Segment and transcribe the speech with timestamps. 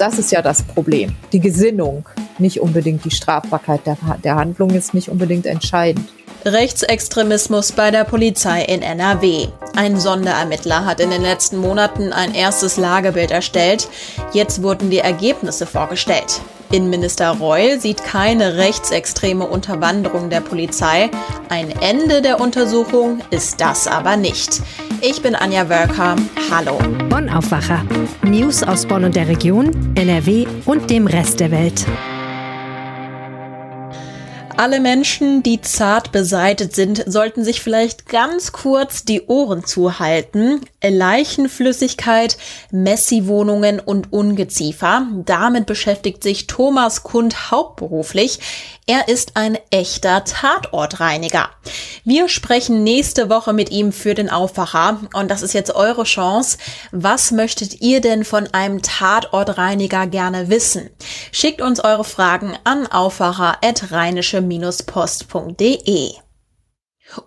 [0.00, 1.14] Das ist ja das Problem.
[1.30, 6.08] Die Gesinnung, nicht unbedingt die Strafbarkeit der, der Handlung ist nicht unbedingt entscheidend.
[6.46, 9.48] Rechtsextremismus bei der Polizei in NRW.
[9.76, 13.88] Ein Sonderermittler hat in den letzten Monaten ein erstes Lagebild erstellt.
[14.32, 16.40] Jetzt wurden die Ergebnisse vorgestellt.
[16.72, 21.10] Innenminister Reul sieht keine rechtsextreme Unterwanderung der Polizei.
[21.48, 24.62] Ein Ende der Untersuchung ist das aber nicht.
[25.00, 26.16] Ich bin Anja Wölker.
[26.50, 26.78] Hallo.
[27.08, 27.84] Bonn Aufwacher.
[28.22, 31.84] News aus Bonn und der Region, NRW und dem Rest der Welt.
[34.60, 40.60] Alle Menschen, die zart beseitet sind, sollten sich vielleicht ganz kurz die Ohren zuhalten.
[40.86, 42.36] Leichenflüssigkeit,
[42.70, 45.06] Messi-Wohnungen und Ungeziefer.
[45.24, 48.38] Damit beschäftigt sich Thomas Kund hauptberuflich.
[48.86, 51.48] Er ist ein echter Tatortreiniger.
[52.04, 56.58] Wir sprechen nächste Woche mit ihm für den Aufwacher und das ist jetzt eure Chance.
[56.90, 60.90] Was möchtet ihr denn von einem Tatortreiniger gerne wissen?
[61.30, 62.88] Schickt uns eure Fragen an
[64.50, 66.12] aufwacher@rheinische-post.de.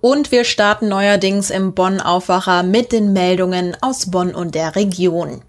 [0.01, 5.41] Und wir starten neuerdings im Bonn Aufwacher mit den Meldungen aus Bonn und der Region.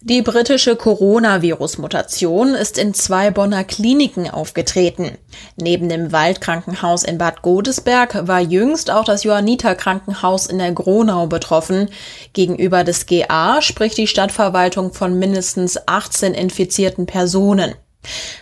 [0.00, 5.18] Die britische Coronavirus-Mutation ist in zwei Bonner Kliniken aufgetreten.
[5.56, 11.26] Neben dem Waldkrankenhaus in Bad Godesberg war jüngst auch das Johanniter Krankenhaus in der Gronau
[11.26, 11.90] betroffen.
[12.32, 17.74] Gegenüber des GA spricht die Stadtverwaltung von mindestens 18 infizierten Personen.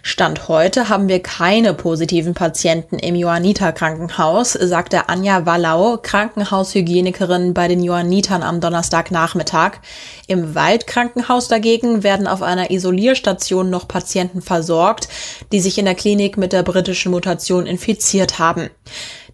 [0.02, 7.68] Stand heute haben wir keine positiven Patienten im Johanniter Krankenhaus, sagte Anja Wallau, Krankenhaushygienikerin bei
[7.68, 9.78] den Johannitern am Donnerstagnachmittag.
[10.26, 15.08] Im Waldkrankenhaus dagegen werden auf einer Isolierstation noch Patienten versorgt,
[15.52, 18.70] die sich in der Klinik mit der britischen Mutation infiziert haben.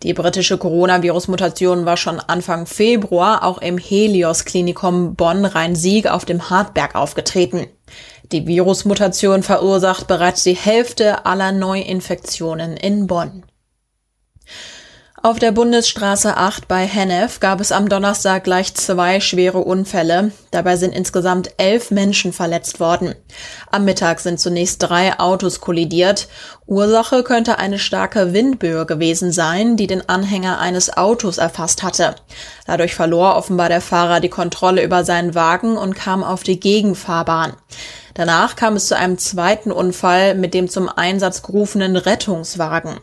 [0.03, 6.97] Die britische Coronavirus-Mutation war schon Anfang Februar auch im Helios Klinikum Bonn-Rhein-Sieg auf dem Hartberg
[6.97, 7.69] aufgetreten.
[8.33, 13.44] Die Virusmutation verursacht bereits die Hälfte aller Neuinfektionen in Bonn.
[15.25, 20.32] Auf der Bundesstraße 8 bei Hennef gab es am Donnerstag gleich zwei schwere Unfälle.
[20.50, 23.15] Dabei sind insgesamt elf Menschen verletzt worden.
[23.71, 26.26] Am Mittag sind zunächst drei Autos kollidiert.
[26.66, 32.16] Ursache könnte eine starke Windböe gewesen sein, die den Anhänger eines Autos erfasst hatte.
[32.66, 37.53] Dadurch verlor offenbar der Fahrer die Kontrolle über seinen Wagen und kam auf die Gegenfahrbahn.
[38.15, 43.00] Danach kam es zu einem zweiten Unfall mit dem zum Einsatz gerufenen Rettungswagen.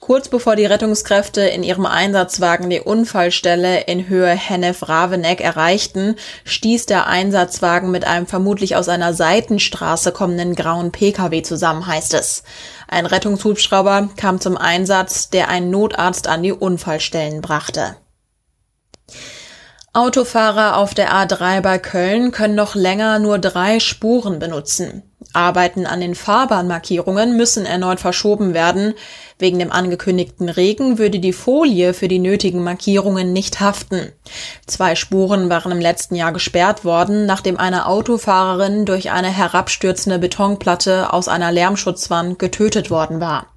[0.00, 7.06] Kurz bevor die Rettungskräfte in ihrem Einsatzwagen die Unfallstelle in Höhe Hennef-Raveneck erreichten, stieß der
[7.06, 12.42] Einsatzwagen mit einem vermutlich aus einer Seitenstraße kommenden grauen Pkw zusammen, heißt es.
[12.88, 17.96] Ein Rettungshubschrauber kam zum Einsatz, der einen Notarzt an die Unfallstellen brachte.
[19.98, 25.02] Autofahrer auf der A3 bei Köln können noch länger nur drei Spuren benutzen.
[25.32, 28.94] Arbeiten an den Fahrbahnmarkierungen müssen erneut verschoben werden.
[29.40, 34.12] Wegen dem angekündigten Regen würde die Folie für die nötigen Markierungen nicht haften.
[34.68, 41.12] Zwei Spuren waren im letzten Jahr gesperrt worden, nachdem eine Autofahrerin durch eine herabstürzende Betonplatte
[41.12, 43.48] aus einer Lärmschutzwand getötet worden war.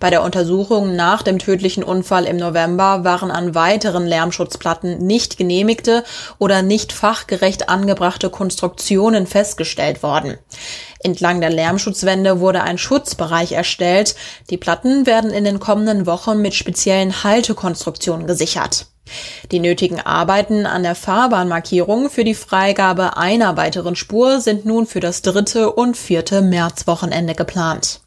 [0.00, 6.04] Bei der Untersuchung nach dem tödlichen Unfall im November waren an weiteren Lärmschutzplatten nicht genehmigte
[6.38, 10.38] oder nicht fachgerecht angebrachte Konstruktionen festgestellt worden.
[11.00, 14.16] Entlang der Lärmschutzwände wurde ein Schutzbereich erstellt.
[14.50, 18.86] Die Platten werden in den kommenden Wochen mit speziellen Haltekonstruktionen gesichert.
[19.52, 25.00] Die nötigen Arbeiten an der Fahrbahnmarkierung für die Freigabe einer weiteren Spur sind nun für
[25.00, 28.00] das dritte und vierte Märzwochenende geplant.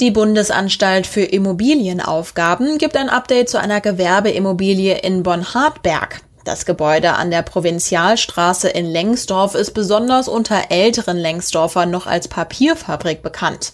[0.00, 6.20] Die Bundesanstalt für Immobilienaufgaben gibt ein Update zu einer Gewerbeimmobilie in Bonn-Hartberg.
[6.44, 13.22] Das Gebäude an der Provinzialstraße in Lengsdorf ist besonders unter älteren Lengsdorfern noch als Papierfabrik
[13.22, 13.72] bekannt.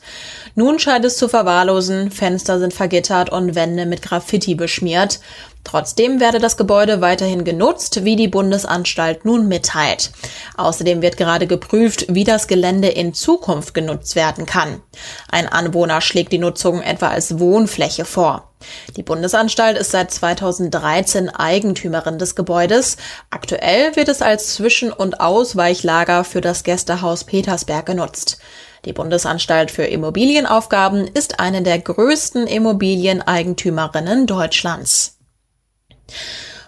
[0.54, 5.18] Nun scheint es zu verwahrlosen, Fenster sind vergittert und Wände mit Graffiti beschmiert.
[5.64, 10.12] Trotzdem werde das Gebäude weiterhin genutzt, wie die Bundesanstalt nun mitteilt.
[10.56, 14.80] Außerdem wird gerade geprüft, wie das Gelände in Zukunft genutzt werden kann.
[15.28, 18.49] Ein Anwohner schlägt die Nutzung etwa als Wohnfläche vor.
[18.96, 22.96] Die Bundesanstalt ist seit 2013 Eigentümerin des Gebäudes.
[23.30, 28.38] Aktuell wird es als Zwischen- und Ausweichlager für das Gästehaus Petersberg genutzt.
[28.84, 35.18] Die Bundesanstalt für Immobilienaufgaben ist eine der größten Immobilieneigentümerinnen Deutschlands.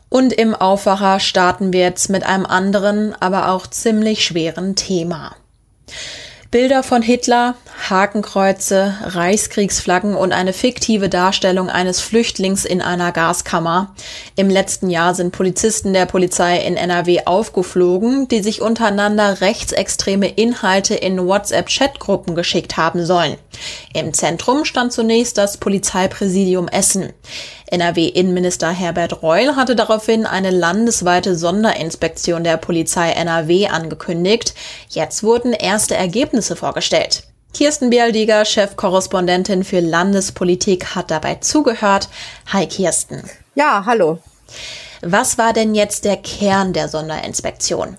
[0.09, 5.35] Und im Aufwacher starten wir jetzt mit einem anderen, aber auch ziemlich schweren Thema.
[6.53, 7.55] Bilder von Hitler,
[7.89, 13.95] Hakenkreuze, Reichskriegsflaggen und eine fiktive Darstellung eines Flüchtlings in einer Gaskammer.
[14.37, 20.95] Im letzten Jahr sind Polizisten der Polizei in NRW aufgeflogen, die sich untereinander rechtsextreme Inhalte
[20.95, 23.39] in WhatsApp-Chatgruppen geschickt haben sollen.
[23.95, 27.15] Im Zentrum stand zunächst das Polizeipräsidium Essen.
[27.73, 34.55] NRW-Innenminister Herbert Reul hatte daraufhin eine landesweite Sonderinspektion der Polizei NRW angekündigt.
[34.91, 37.23] Jetzt wurden erste Ergebnisse vorgestellt.
[37.55, 42.11] Kirsten Bialdiger, Chefkorrespondentin für Landespolitik, hat dabei zugehört.
[42.53, 43.23] Hi Kirsten.
[43.55, 44.19] Ja, hallo.
[45.01, 47.97] Was war denn jetzt der Kern der Sonderinspektion?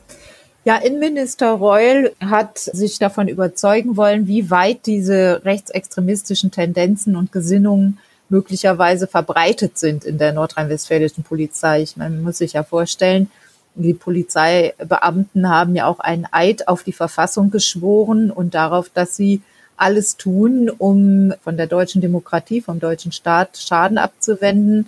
[0.66, 7.98] Ja, Innenminister Reul hat sich davon überzeugen wollen, wie weit diese rechtsextremistischen Tendenzen und Gesinnungen
[8.30, 11.82] möglicherweise verbreitet sind in der nordrhein-westfälischen Polizei.
[11.82, 13.30] Ich meine, man muss sich ja vorstellen,
[13.76, 19.42] die Polizeibeamten haben ja auch einen Eid auf die Verfassung geschworen und darauf, dass sie
[19.78, 24.88] alles tun, um von der deutschen Demokratie, vom deutschen Staat Schaden abzuwenden.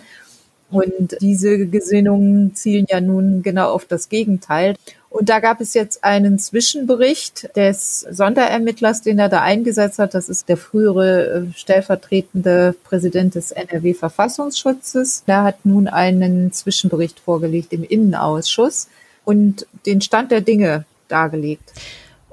[0.70, 4.74] Und diese Gesinnungen zielen ja nun genau auf das Gegenteil.
[5.08, 10.12] Und da gab es jetzt einen Zwischenbericht des Sonderermittlers, den er da eingesetzt hat.
[10.12, 15.24] Das ist der frühere äh, stellvertretende Präsident des NRW-Verfassungsschutzes.
[15.26, 18.88] Der hat nun einen Zwischenbericht vorgelegt im Innenausschuss
[19.24, 21.72] und den Stand der Dinge dargelegt.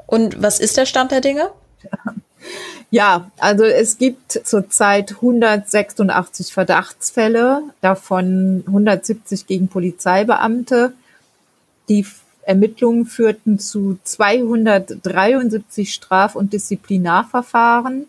[0.08, 1.50] Und was ist der Stand der Dinge?
[2.92, 10.94] Ja, also es gibt zurzeit 186 Verdachtsfälle, davon 170 gegen Polizeibeamte.
[11.90, 12.06] Die
[12.44, 18.06] Ermittlungen führten zu 273 Straf- und Disziplinarverfahren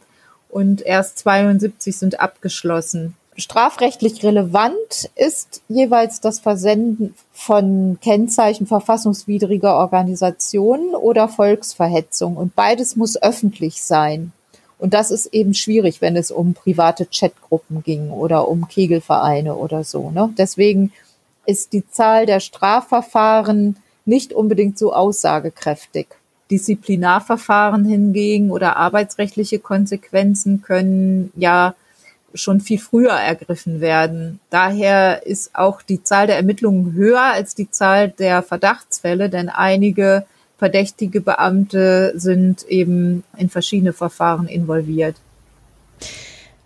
[0.48, 3.16] und erst 72 sind abgeschlossen.
[3.36, 13.20] Strafrechtlich relevant ist jeweils das Versenden von Kennzeichen verfassungswidriger Organisationen oder Volksverhetzung und beides muss
[13.20, 14.32] öffentlich sein.
[14.78, 19.82] Und das ist eben schwierig, wenn es um private Chatgruppen ging oder um Kegelvereine oder
[19.82, 20.10] so.
[20.10, 20.32] Ne?
[20.38, 20.92] Deswegen
[21.46, 26.06] ist die Zahl der Strafverfahren nicht unbedingt so aussagekräftig.
[26.50, 31.74] Disziplinarverfahren hingegen oder arbeitsrechtliche Konsequenzen können ja
[32.34, 34.40] schon viel früher ergriffen werden.
[34.50, 40.26] Daher ist auch die Zahl der Ermittlungen höher als die Zahl der Verdachtsfälle, denn einige
[40.58, 45.16] verdächtige Beamte sind eben in verschiedene Verfahren involviert.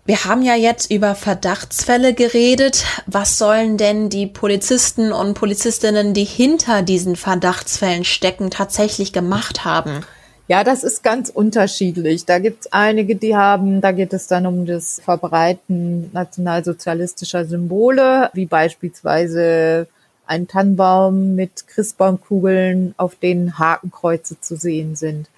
[0.05, 2.83] Wir haben ja jetzt über Verdachtsfälle geredet.
[3.05, 10.03] Was sollen denn die Polizisten und Polizistinnen, die hinter diesen Verdachtsfällen stecken, tatsächlich gemacht haben?
[10.49, 12.25] Ja, das ist ganz unterschiedlich.
[12.25, 18.31] Da gibt es einige, die haben, da geht es dann um das Verbreiten nationalsozialistischer Symbole,
[18.33, 19.87] wie beispielsweise
[20.25, 25.29] ein Tannenbaum mit Christbaumkugeln, auf denen Hakenkreuze zu sehen sind.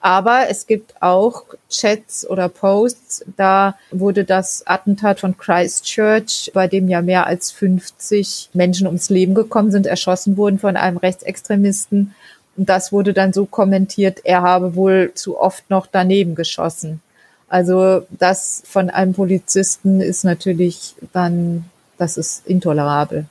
[0.00, 6.88] Aber es gibt auch Chats oder Posts, da wurde das Attentat von Christchurch, bei dem
[6.88, 12.14] ja mehr als 50 Menschen ums Leben gekommen sind, erschossen wurden von einem Rechtsextremisten.
[12.58, 17.00] Und das wurde dann so kommentiert, er habe wohl zu oft noch daneben geschossen.
[17.48, 21.64] Also das von einem Polizisten ist natürlich dann,
[21.98, 23.26] das ist intolerabel.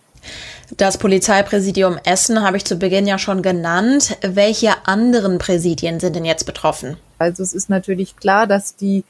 [0.77, 4.17] Das Polizeipräsidium Essen habe ich zu Beginn ja schon genannt.
[4.21, 6.97] Welche anderen Präsidien sind denn jetzt betroffen?
[7.19, 9.03] Also es ist natürlich klar, dass die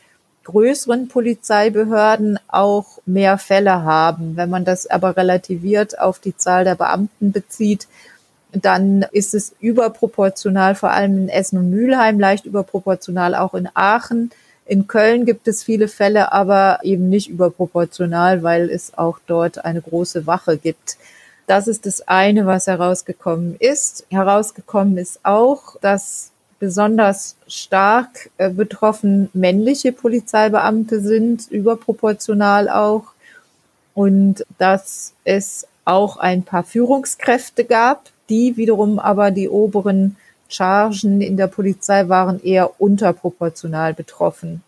[0.45, 4.35] größeren Polizeibehörden auch mehr Fälle haben.
[4.35, 7.87] Wenn man das aber relativiert auf die Zahl der Beamten bezieht,
[8.51, 14.31] dann ist es überproportional, vor allem in Essen und Mülheim, leicht überproportional auch in Aachen.
[14.65, 19.81] In Köln gibt es viele Fälle, aber eben nicht überproportional, weil es auch dort eine
[19.81, 20.97] große Wache gibt.
[21.45, 24.05] Das ist das eine, was herausgekommen ist.
[24.09, 33.13] Herausgekommen ist auch, dass besonders stark äh, betroffen männliche Polizeibeamte sind, überproportional auch.
[33.93, 40.15] Und dass es auch ein paar Führungskräfte gab, die wiederum aber die oberen
[40.49, 44.63] Chargen in der Polizei waren eher unterproportional betroffen.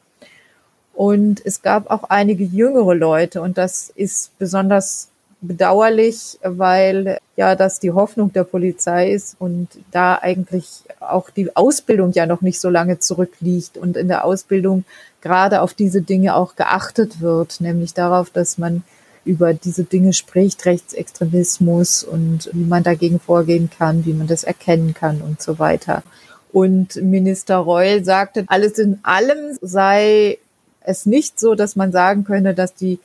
[0.93, 5.09] Und es gab auch einige jüngere Leute und das ist besonders
[5.41, 12.11] bedauerlich, weil ja das die Hoffnung der Polizei ist und da eigentlich auch die Ausbildung
[12.11, 14.83] ja noch nicht so lange zurückliegt und in der Ausbildung
[15.21, 18.83] gerade auf diese Dinge auch geachtet wird, nämlich darauf, dass man
[19.29, 24.95] über diese Dinge spricht, Rechtsextremismus und wie man dagegen vorgehen kann, wie man das erkennen
[24.95, 26.01] kann und so weiter.
[26.51, 30.39] Und Minister Reul sagte, alles in allem sei
[30.81, 32.97] es nicht so, dass man sagen könne, dass die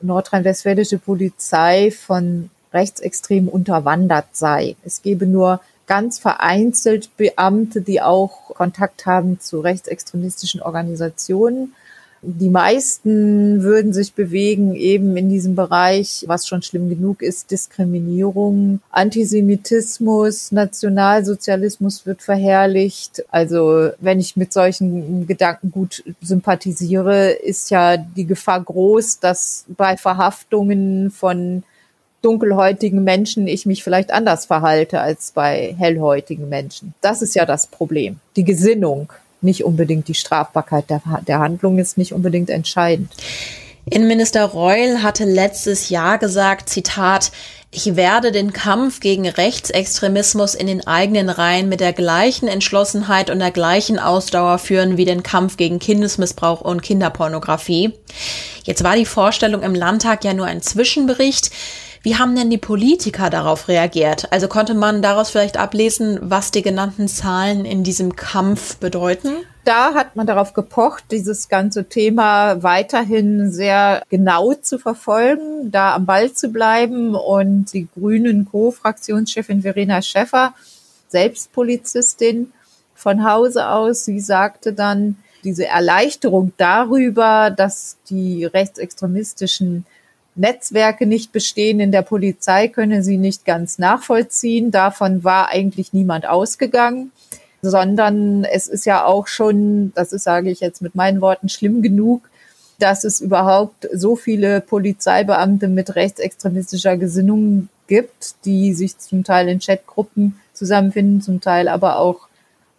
[0.00, 4.76] nordrhein-westfälische Polizei von Rechtsextremen unterwandert sei.
[4.82, 11.74] Es gebe nur ganz vereinzelt Beamte, die auch Kontakt haben zu rechtsextremistischen Organisationen.
[12.28, 18.80] Die meisten würden sich bewegen eben in diesem Bereich, was schon schlimm genug ist, Diskriminierung,
[18.90, 23.24] Antisemitismus, Nationalsozialismus wird verherrlicht.
[23.30, 29.96] Also wenn ich mit solchen Gedanken gut sympathisiere, ist ja die Gefahr groß, dass bei
[29.96, 31.62] Verhaftungen von
[32.22, 36.92] dunkelhäutigen Menschen ich mich vielleicht anders verhalte als bei hellhäutigen Menschen.
[37.00, 38.18] Das ist ja das Problem.
[38.34, 39.12] Die Gesinnung
[39.46, 43.10] nicht unbedingt die Strafbarkeit der, der Handlung ist nicht unbedingt entscheidend.
[43.88, 47.30] Innenminister Reul hatte letztes Jahr gesagt, Zitat,
[47.70, 53.38] ich werde den Kampf gegen Rechtsextremismus in den eigenen Reihen mit der gleichen Entschlossenheit und
[53.38, 57.92] der gleichen Ausdauer führen wie den Kampf gegen Kindesmissbrauch und Kinderpornografie.
[58.64, 61.50] Jetzt war die Vorstellung im Landtag ja nur ein Zwischenbericht.
[62.06, 64.32] Wie haben denn die Politiker darauf reagiert?
[64.32, 69.30] Also konnte man daraus vielleicht ablesen, was die genannten Zahlen in diesem Kampf bedeuten?
[69.64, 76.06] Da hat man darauf gepocht, dieses ganze Thema weiterhin sehr genau zu verfolgen, da am
[76.06, 77.16] Ball zu bleiben.
[77.16, 80.54] Und die Grünen Co-Fraktionschefin Verena Schäffer,
[81.08, 82.52] selbst Polizistin
[82.94, 89.86] von Hause aus, sie sagte dann, diese Erleichterung darüber, dass die rechtsextremistischen
[90.36, 94.70] Netzwerke nicht bestehen in der Polizei, könne sie nicht ganz nachvollziehen.
[94.70, 97.10] Davon war eigentlich niemand ausgegangen,
[97.62, 101.82] sondern es ist ja auch schon, das ist, sage ich jetzt mit meinen Worten, schlimm
[101.82, 102.28] genug,
[102.78, 109.60] dass es überhaupt so viele Polizeibeamte mit rechtsextremistischer Gesinnung gibt, die sich zum Teil in
[109.60, 112.28] Chatgruppen zusammenfinden, zum Teil aber auch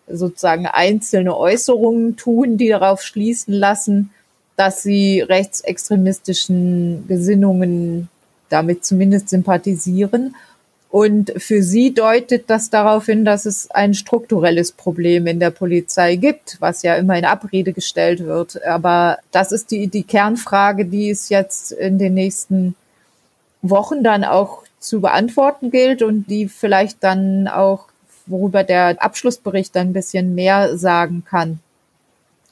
[0.08, 4.12] sozusagen einzelne Äußerungen tun, die darauf schließen lassen,
[4.58, 8.10] dass sie rechtsextremistischen Gesinnungen
[8.50, 10.36] damit zumindest sympathisieren.
[10.90, 16.16] Und für sie deutet das darauf hin, dass es ein strukturelles Problem in der Polizei
[16.16, 18.64] gibt, was ja immer in Abrede gestellt wird.
[18.66, 22.76] Aber das ist die, die Kernfrage, die es jetzt in den nächsten
[23.62, 27.88] Wochen dann auch zu beantworten gilt und die vielleicht dann auch,
[28.26, 31.60] worüber der Abschlussbericht ein bisschen mehr sagen kann.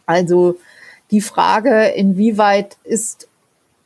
[0.06, 0.58] Also
[1.12, 3.28] die Frage, inwieweit ist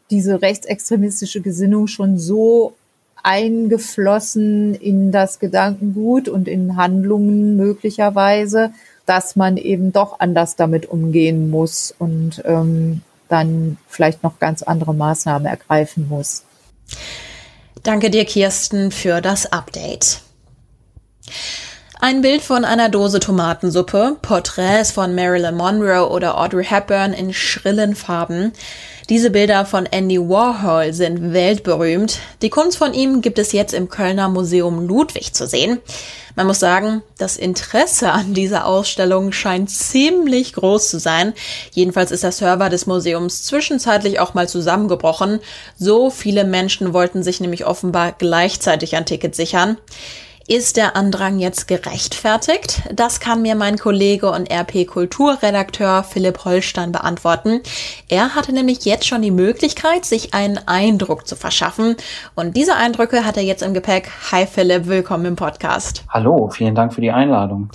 [0.09, 2.73] diese rechtsextremistische Gesinnung schon so
[3.21, 8.71] eingeflossen in das Gedankengut und in Handlungen möglicherweise,
[9.05, 14.93] dass man eben doch anders damit umgehen muss und ähm, dann vielleicht noch ganz andere
[14.93, 16.43] Maßnahmen ergreifen muss.
[17.83, 20.21] Danke dir, Kirsten, für das Update.
[22.01, 27.93] Ein Bild von einer Dose Tomatensuppe, Porträts von Marilyn Monroe oder Audrey Hepburn in schrillen
[27.93, 28.53] Farben.
[29.09, 32.19] Diese Bilder von Andy Warhol sind weltberühmt.
[32.41, 35.79] Die Kunst von ihm gibt es jetzt im Kölner Museum Ludwig zu sehen.
[36.37, 41.33] Man muss sagen, das Interesse an dieser Ausstellung scheint ziemlich groß zu sein.
[41.73, 45.41] Jedenfalls ist der Server des Museums zwischenzeitlich auch mal zusammengebrochen.
[45.77, 49.77] So viele Menschen wollten sich nämlich offenbar gleichzeitig ein Ticket sichern.
[50.51, 52.81] Ist der Andrang jetzt gerechtfertigt?
[52.91, 57.61] Das kann mir mein Kollege und RP-Kulturredakteur Philipp Holstein beantworten.
[58.07, 61.97] Er hatte nämlich jetzt schon die Möglichkeit, sich einen Eindruck zu verschaffen.
[62.33, 64.09] Und diese Eindrücke hat er jetzt im Gepäck.
[64.31, 66.03] Hi Philipp, willkommen im Podcast.
[66.09, 67.69] Hallo, vielen Dank für die Einladung.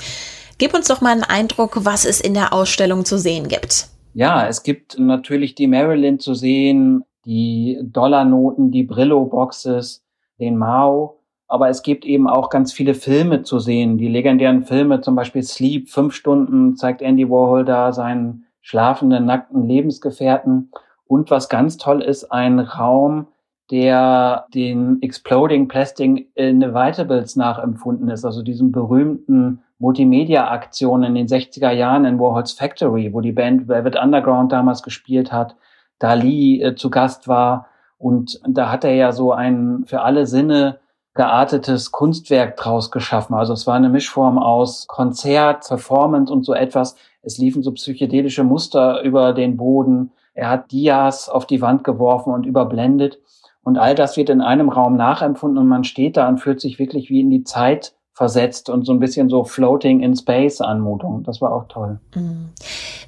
[0.59, 3.87] Gib uns doch mal einen Eindruck, was es in der Ausstellung zu sehen gibt.
[4.15, 10.03] Ja, es gibt natürlich die Marilyn zu sehen, die Dollarnoten, die Brillo-Boxes,
[10.41, 11.21] den Mao
[11.55, 13.97] aber es gibt eben auch ganz viele Filme zu sehen.
[13.97, 19.63] Die legendären Filme, zum Beispiel Sleep, fünf Stunden, zeigt Andy Warhol da seinen schlafenden, nackten
[19.63, 20.73] Lebensgefährten.
[21.07, 23.29] Und was ganz toll ist, ein Raum,
[23.71, 32.05] der den Exploding Plastic Inevitables nachempfunden ist, also diesem berühmten Multimedia-Aktion in den 60er Jahren
[32.05, 35.55] in Warhols Factory, wo die Band Velvet Underground damals gespielt hat,
[36.01, 37.69] Dali äh, zu Gast war.
[37.97, 40.81] Und da hat er ja so ein für alle Sinne
[41.15, 43.35] geartetes Kunstwerk draus geschaffen.
[43.35, 46.97] Also es war eine Mischform aus Konzert, Performance und so etwas.
[47.23, 50.11] Es liefen so psychedelische Muster über den Boden.
[50.35, 53.21] Er hat Dias auf die Wand geworfen und überblendet.
[53.63, 56.79] Und all das wird in einem Raum nachempfunden und man steht da und fühlt sich
[56.79, 61.23] wirklich wie in die Zeit versetzt und so ein bisschen so Floating in Space Anmutung.
[61.25, 61.99] Das war auch toll.
[62.15, 62.51] Mhm.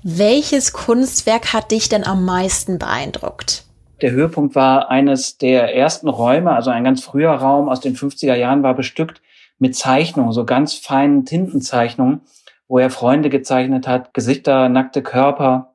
[0.02, 3.65] Welches Kunstwerk hat dich denn am meisten beeindruckt?
[4.02, 8.34] Der Höhepunkt war eines der ersten Räume, also ein ganz früher Raum aus den 50er
[8.34, 9.22] Jahren, war bestückt
[9.58, 12.20] mit Zeichnungen, so ganz feinen Tintenzeichnungen,
[12.68, 15.72] wo er Freunde gezeichnet hat, Gesichter, nackte Körper.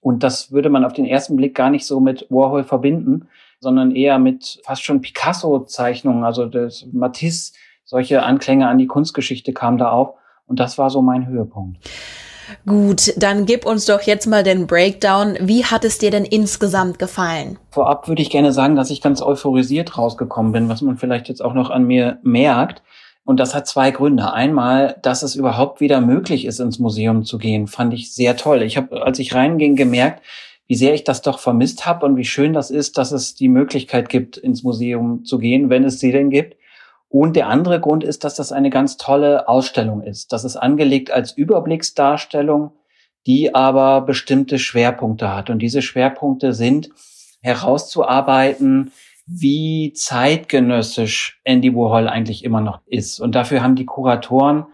[0.00, 3.28] Und das würde man auf den ersten Blick gar nicht so mit Warhol verbinden,
[3.60, 6.24] sondern eher mit fast schon Picasso-Zeichnungen.
[6.24, 7.54] Also das Matisse,
[7.84, 10.18] solche Anklänge an die Kunstgeschichte kamen da auf.
[10.46, 11.78] Und das war so mein Höhepunkt.
[12.66, 15.36] Gut, dann gib uns doch jetzt mal den Breakdown.
[15.40, 17.58] Wie hat es dir denn insgesamt gefallen?
[17.70, 21.44] Vorab würde ich gerne sagen, dass ich ganz euphorisiert rausgekommen bin, was man vielleicht jetzt
[21.44, 22.82] auch noch an mir merkt.
[23.24, 24.32] Und das hat zwei Gründe.
[24.32, 28.62] Einmal, dass es überhaupt wieder möglich ist, ins Museum zu gehen, fand ich sehr toll.
[28.62, 30.22] Ich habe, als ich reinging, gemerkt,
[30.66, 33.48] wie sehr ich das doch vermisst habe und wie schön das ist, dass es die
[33.48, 36.56] Möglichkeit gibt, ins Museum zu gehen, wenn es sie denn gibt.
[37.14, 40.32] Und der andere Grund ist, dass das eine ganz tolle Ausstellung ist.
[40.32, 42.72] Das ist angelegt als Überblicksdarstellung,
[43.24, 45.48] die aber bestimmte Schwerpunkte hat.
[45.48, 46.90] Und diese Schwerpunkte sind
[47.40, 48.90] herauszuarbeiten,
[49.26, 53.20] wie zeitgenössisch Andy Warhol eigentlich immer noch ist.
[53.20, 54.66] Und dafür haben die Kuratoren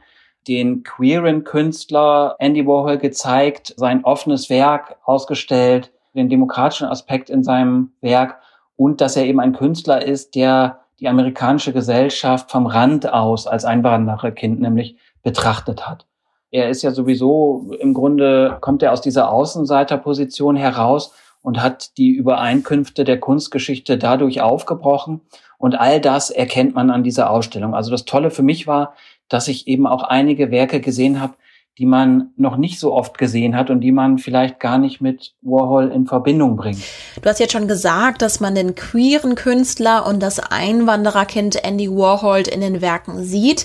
[0.49, 7.93] den queeren Künstler Andy Warhol gezeigt, sein offenes Werk ausgestellt, den demokratischen Aspekt in seinem
[8.01, 8.41] Werk
[8.77, 13.64] und dass er eben ein Künstler ist, der die amerikanische Gesellschaft vom Rand aus als
[13.64, 16.07] Einwandererkind nämlich betrachtet hat.
[16.50, 22.11] Er ist ja sowieso im Grunde, kommt er aus dieser Außenseiterposition heraus und hat die
[22.11, 25.23] Übereinkünfte der Kunstgeschichte dadurch aufgebrochen.
[25.59, 27.75] Und all das erkennt man an dieser Ausstellung.
[27.75, 28.95] Also das Tolle für mich war,
[29.28, 31.35] dass ich eben auch einige Werke gesehen habe,
[31.81, 35.33] die man noch nicht so oft gesehen hat und die man vielleicht gar nicht mit
[35.41, 36.83] Warhol in Verbindung bringt.
[37.23, 42.43] Du hast jetzt schon gesagt, dass man den queeren Künstler und das Einwandererkind Andy Warhol
[42.53, 43.65] in den Werken sieht.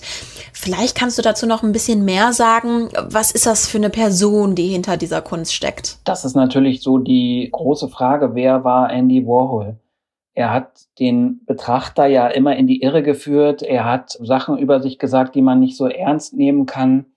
[0.53, 2.87] Vielleicht kannst du dazu noch ein bisschen mehr sagen.
[3.05, 5.97] Was ist das für eine Person, die hinter dieser Kunst steckt?
[6.05, 9.75] Das ist natürlich so die große Frage, wer war Andy Warhol?
[10.33, 10.69] Er hat
[10.99, 13.61] den Betrachter ja immer in die Irre geführt.
[13.61, 17.07] Er hat Sachen über sich gesagt, die man nicht so ernst nehmen kann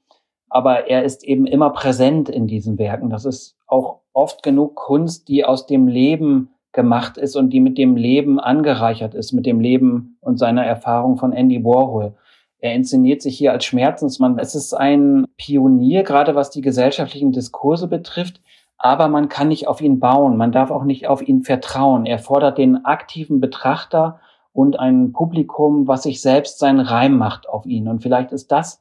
[0.50, 3.10] aber er ist eben immer präsent in diesen Werken.
[3.10, 7.78] Das ist auch oft genug Kunst, die aus dem Leben gemacht ist und die mit
[7.78, 12.14] dem Leben angereichert ist, mit dem Leben und seiner Erfahrung von Andy Warhol.
[12.60, 14.38] Er inszeniert sich hier als Schmerzensmann.
[14.38, 18.40] Es ist ein Pionier, gerade was die gesellschaftlichen Diskurse betrifft,
[18.76, 22.06] aber man kann nicht auf ihn bauen, man darf auch nicht auf ihn vertrauen.
[22.06, 24.20] Er fordert den aktiven Betrachter
[24.52, 27.88] und ein Publikum, was sich selbst seinen Reim macht auf ihn.
[27.88, 28.80] Und vielleicht ist das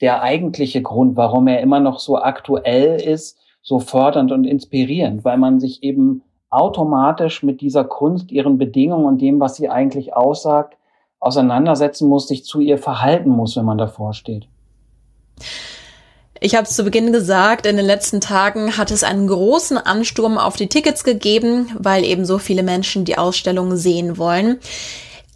[0.00, 5.38] der eigentliche Grund, warum er immer noch so aktuell ist, so fordernd und inspirierend, weil
[5.38, 10.76] man sich eben automatisch mit dieser Kunst, ihren Bedingungen und dem, was sie eigentlich aussagt,
[11.18, 14.46] auseinandersetzen muss, sich zu ihr verhalten muss, wenn man davor steht.
[16.40, 20.36] Ich habe es zu Beginn gesagt, in den letzten Tagen hat es einen großen Ansturm
[20.36, 24.58] auf die Tickets gegeben, weil eben so viele Menschen die Ausstellung sehen wollen.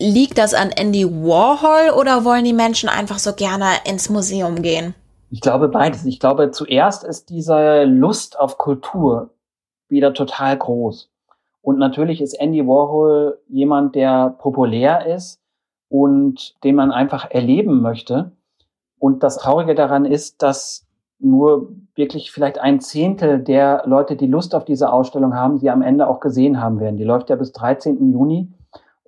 [0.00, 4.94] Liegt das an Andy Warhol oder wollen die Menschen einfach so gerne ins Museum gehen?
[5.30, 6.04] Ich glaube beides.
[6.04, 9.30] Ich glaube, zuerst ist diese Lust auf Kultur
[9.88, 11.10] wieder total groß.
[11.62, 15.40] Und natürlich ist Andy Warhol jemand, der populär ist
[15.88, 18.30] und den man einfach erleben möchte.
[19.00, 20.86] Und das Traurige daran ist, dass
[21.18, 25.82] nur wirklich vielleicht ein Zehntel der Leute, die Lust auf diese Ausstellung haben, sie am
[25.82, 26.96] Ende auch gesehen haben werden.
[26.96, 28.12] Die läuft ja bis 13.
[28.12, 28.48] Juni.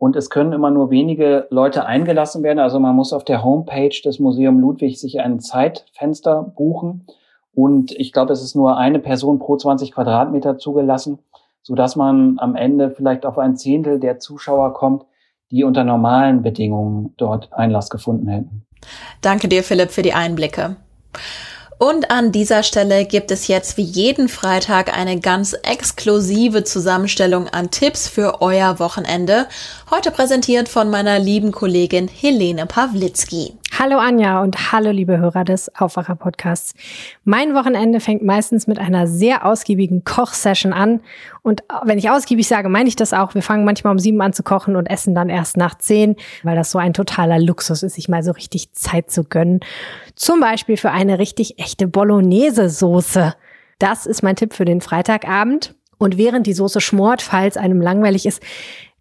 [0.00, 2.58] Und es können immer nur wenige Leute eingelassen werden.
[2.58, 7.06] Also man muss auf der Homepage des Museum Ludwig sich ein Zeitfenster buchen.
[7.52, 11.18] Und ich glaube, es ist nur eine Person pro 20 Quadratmeter zugelassen,
[11.60, 15.04] so dass man am Ende vielleicht auf ein Zehntel der Zuschauer kommt,
[15.50, 18.64] die unter normalen Bedingungen dort Einlass gefunden hätten.
[19.20, 20.76] Danke dir, Philipp, für die Einblicke.
[21.82, 27.70] Und an dieser Stelle gibt es jetzt wie jeden Freitag eine ganz exklusive Zusammenstellung an
[27.70, 29.46] Tipps für euer Wochenende.
[29.90, 33.54] Heute präsentiert von meiner lieben Kollegin Helene Pawlitzki.
[33.78, 36.74] Hallo Anja und hallo liebe Hörer des Aufwacher Podcasts.
[37.24, 41.00] Mein Wochenende fängt meistens mit einer sehr ausgiebigen Kochsession an.
[41.42, 43.34] Und wenn ich ausgiebig sage, meine ich das auch.
[43.34, 46.56] Wir fangen manchmal um sieben an zu kochen und essen dann erst nach zehn, weil
[46.56, 49.60] das so ein totaler Luxus ist, sich mal so richtig Zeit zu gönnen.
[50.14, 53.34] Zum Beispiel für eine richtig echte Bolognese-Soße.
[53.78, 55.74] Das ist mein Tipp für den Freitagabend.
[55.96, 58.42] Und während die Soße schmort, falls einem langweilig ist,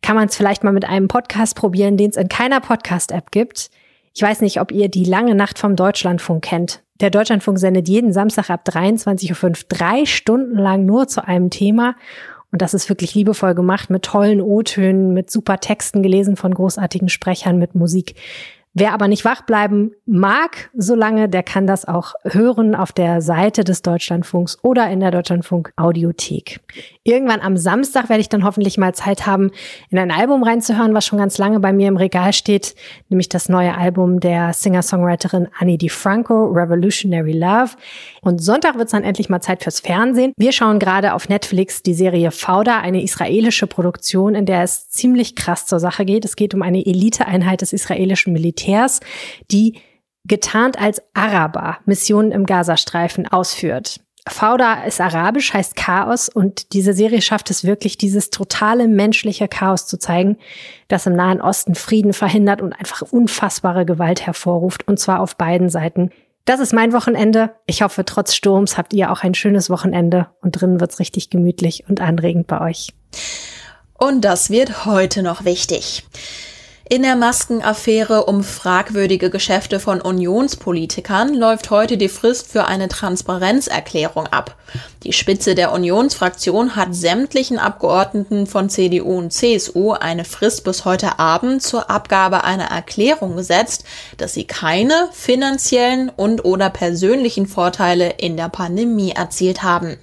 [0.02, 3.72] kann man es vielleicht mal mit einem Podcast probieren, den es in keiner Podcast-App gibt.
[4.20, 6.84] Ich weiß nicht, ob ihr die lange Nacht vom Deutschlandfunk kennt.
[7.00, 11.96] Der Deutschlandfunk sendet jeden Samstag ab 23.05 Uhr drei Stunden lang nur zu einem Thema.
[12.52, 17.08] Und das ist wirklich liebevoll gemacht mit tollen O-Tönen, mit super Texten gelesen von großartigen
[17.08, 18.16] Sprechern, mit Musik.
[18.74, 23.64] Wer aber nicht wach bleiben mag, solange, der kann das auch hören auf der Seite
[23.64, 26.60] des Deutschlandfunks oder in der Deutschlandfunk Audiothek.
[27.10, 29.52] Irgendwann am Samstag werde ich dann hoffentlich mal Zeit haben,
[29.90, 32.76] in ein Album reinzuhören, was schon ganz lange bei mir im Regal steht,
[33.10, 37.72] nämlich das neue Album der Singer-Songwriterin Annie DiFranco, Revolutionary Love.
[38.22, 40.34] Und Sonntag wird es dann endlich mal Zeit fürs Fernsehen.
[40.38, 45.36] Wir schauen gerade auf Netflix die Serie Fauda, eine israelische Produktion, in der es ziemlich
[45.36, 46.26] krass zur Sache geht.
[46.26, 49.00] Es geht um eine Eliteeinheit des israelischen Militärs Militärs,
[49.52, 49.80] die
[50.26, 54.02] getarnt als Araber Missionen im Gazastreifen ausführt.
[54.30, 59.88] Fauda ist arabisch, heißt Chaos und diese Serie schafft es wirklich, dieses totale menschliche Chaos
[59.88, 60.38] zu zeigen,
[60.88, 65.70] das im Nahen Osten Frieden verhindert und einfach unfassbare Gewalt hervorruft und zwar auf beiden
[65.70, 66.12] Seiten.
[66.46, 67.52] Das ist mein Wochenende.
[67.68, 71.84] Ich hoffe, trotz Sturms habt ihr auch ein schönes Wochenende und drinnen wird's richtig gemütlich
[71.88, 72.94] und anregend bei euch.
[73.94, 76.06] Und das wird heute noch wichtig.
[76.92, 84.26] In der Maskenaffäre um fragwürdige Geschäfte von Unionspolitikern läuft heute die Frist für eine Transparenzerklärung
[84.26, 84.56] ab.
[85.04, 91.20] Die Spitze der Unionsfraktion hat sämtlichen Abgeordneten von CDU und CSU eine Frist bis heute
[91.20, 93.84] Abend zur Abgabe einer Erklärung gesetzt,
[94.18, 100.00] dass sie keine finanziellen und oder persönlichen Vorteile in der Pandemie erzielt haben.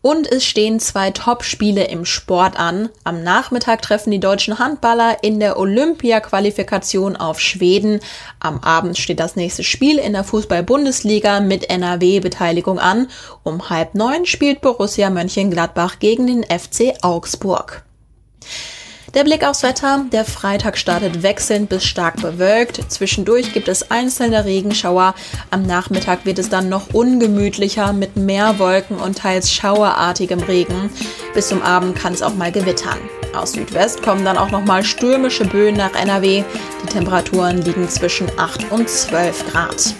[0.00, 2.88] Und es stehen zwei Top-Spiele im Sport an.
[3.02, 8.00] Am Nachmittag treffen die deutschen Handballer in der Olympia-Qualifikation auf Schweden.
[8.38, 13.08] Am Abend steht das nächste Spiel in der Fußball-Bundesliga mit NRW-Beteiligung an.
[13.42, 17.84] Um halb neun spielt Borussia Mönchengladbach gegen den FC Augsburg.
[19.14, 20.04] Der Blick aufs Wetter.
[20.12, 22.80] Der Freitag startet wechselnd bis stark bewölkt.
[22.88, 25.14] Zwischendurch gibt es einzelne Regenschauer.
[25.50, 30.90] Am Nachmittag wird es dann noch ungemütlicher mit mehr Wolken und teils schauerartigem Regen.
[31.32, 32.98] Bis zum Abend kann es auch mal gewittern.
[33.34, 36.44] Aus Südwest kommen dann auch noch mal stürmische Böen nach NRW.
[36.82, 39.94] Die Temperaturen liegen zwischen 8 und 12 Grad.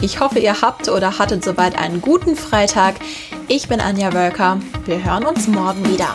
[0.00, 2.96] Ich hoffe, ihr habt oder hattet soweit einen guten Freitag.
[3.48, 4.60] Ich bin Anja Wölker.
[4.84, 6.14] Wir hören uns morgen wieder.